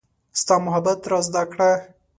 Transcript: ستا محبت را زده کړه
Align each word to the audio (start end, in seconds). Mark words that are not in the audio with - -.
ستا 0.41 0.55
محبت 0.65 0.99
را 1.11 1.19
زده 1.27 1.43
کړه 1.51 1.71